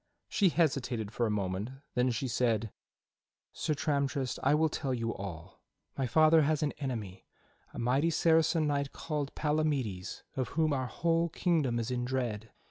She 0.29 0.49
hesitated 0.49 1.11
for 1.11 1.27
a 1.27 1.29
moment, 1.29 1.69
then 1.93 2.09
she 2.09 2.27
said: 2.27 2.71
"Sir 3.53 3.75
Tramtrist, 3.75 4.39
I 4.41 4.55
will 4.55 4.67
tell 4.67 4.95
you 4.95 5.13
all. 5.13 5.61
My 5.95 6.07
father 6.07 6.41
has 6.41 6.63
an 6.63 6.71
enemy, 6.79 7.27
a 7.71 7.77
mighty 7.77 8.09
Saracen 8.09 8.65
knight 8.65 8.93
called 8.93 9.35
Palamides 9.35 10.23
of 10.35 10.47
whom 10.57 10.73
our 10.73 10.87
whole 10.87 11.29
kingdom 11.29 11.77
is 11.77 11.91
in 11.91 12.03
dread. 12.03 12.49